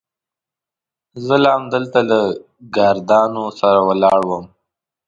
[1.25, 2.19] زه لا همدلته له
[2.75, 4.45] ګاردانو سره ولاړ وم.